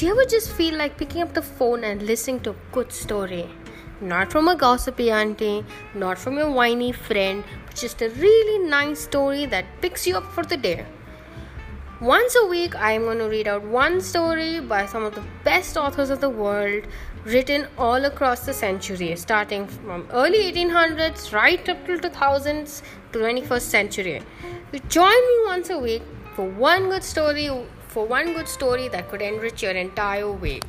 [0.00, 2.90] Do you ever just feel like picking up the phone and listening to a good
[2.90, 3.46] story?
[4.00, 9.00] Not from a gossipy auntie, not from your whiny friend, but just a really nice
[9.00, 10.86] story that picks you up for the day.
[12.00, 15.24] Once a week, I am going to read out one story by some of the
[15.44, 16.84] best authors of the world,
[17.26, 22.80] written all across the century, starting from early 1800s right up to 2000s
[23.12, 24.22] to 21st century.
[24.72, 26.00] You join me once a week
[26.34, 27.50] for one good story
[27.90, 30.64] for one good story that could enrich your entire week.